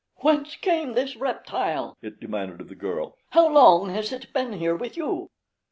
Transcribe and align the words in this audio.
"Whence 0.21 0.55
came 0.55 0.93
this 0.93 1.15
reptile?" 1.15 1.95
it 2.01 2.19
demanded 2.19 2.59
of 2.59 2.69
the 2.69 2.75
girl. 2.75 3.17
"How 3.33 3.47
long 3.47 3.91
has 3.93 4.11
it 4.11 4.33
been 4.33 4.53
here 4.53 4.75
with 4.75 4.97
you?" 4.97 5.29